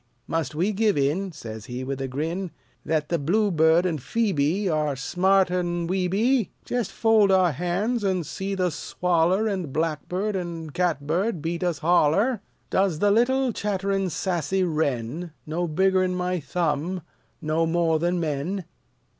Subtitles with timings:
[0.25, 2.49] Must we give in," says he, with a grin,
[2.83, 6.49] "That the bluebird an' phoebe Are smarter'n we be?
[6.65, 12.41] Jest fold our hands an' see the swaller An' blackbird an' catbird beat us holler?
[12.71, 17.03] Does the little, chatterin', sassy wren, No bigger'n my thumb,
[17.39, 18.65] know more than men?